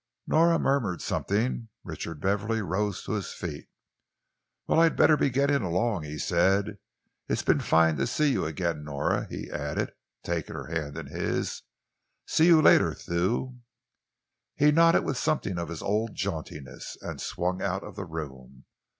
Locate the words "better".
4.97-5.15